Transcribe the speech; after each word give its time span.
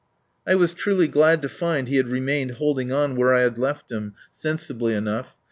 I 0.47 0.55
was 0.55 0.73
truly 0.73 1.07
glad 1.07 1.43
to 1.43 1.47
find 1.47 1.87
he 1.87 1.97
had 1.97 2.07
remained 2.07 2.53
holding 2.55 2.91
on 2.91 3.15
where 3.15 3.35
I 3.35 3.41
had 3.41 3.59
left 3.59 3.91
him, 3.91 4.15
sensibly 4.33 4.95
enough. 4.95 5.35